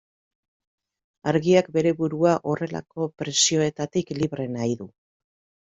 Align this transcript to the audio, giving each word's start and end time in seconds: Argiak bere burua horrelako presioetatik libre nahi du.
Argiak 1.31 1.69
bere 1.75 1.91
burua 1.99 2.33
horrelako 2.53 3.09
presioetatik 3.23 4.13
libre 4.21 4.51
nahi 4.59 4.77
du. 4.85 4.93